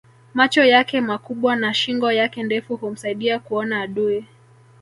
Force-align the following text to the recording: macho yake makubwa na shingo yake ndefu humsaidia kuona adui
macho 0.33 0.63
yake 0.65 1.01
makubwa 1.01 1.55
na 1.55 1.73
shingo 1.73 2.11
yake 2.11 2.43
ndefu 2.43 2.75
humsaidia 2.75 3.39
kuona 3.39 3.81
adui 3.81 4.25